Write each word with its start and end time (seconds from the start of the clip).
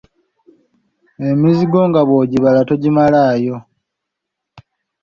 Emizigo 1.29 1.79
nga 1.89 2.01
bwogibala 2.07 2.59
togimalayo. 2.69 3.57